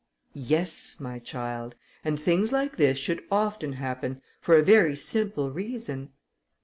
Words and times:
"Yes, 0.33 0.99
my 0.99 1.19
child; 1.19 1.75
and 2.03 2.19
things 2.19 2.51
like 2.51 2.77
this 2.77 2.97
should 2.97 3.23
often 3.31 3.73
happen, 3.73 4.19
for 4.39 4.55
a 4.55 4.63
very 4.63 4.95
simple 4.95 5.51
reason. 5.51 6.09